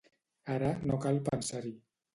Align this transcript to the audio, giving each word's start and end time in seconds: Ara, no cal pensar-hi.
Ara, 0.53 0.71
no 0.91 0.99
cal 1.07 1.23
pensar-hi. 1.31 1.77